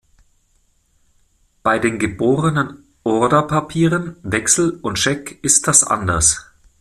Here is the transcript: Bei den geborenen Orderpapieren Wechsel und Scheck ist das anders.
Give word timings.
Bei 1.61 1.77
den 1.77 1.99
geborenen 1.99 2.85
Orderpapieren 3.03 4.15
Wechsel 4.23 4.79
und 4.81 4.97
Scheck 4.97 5.37
ist 5.43 5.67
das 5.67 5.83
anders. 5.83 6.43